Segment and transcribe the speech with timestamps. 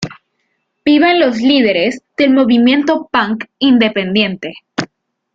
[0.83, 4.55] Vivan los líderes del Movimiento Punk Independiente.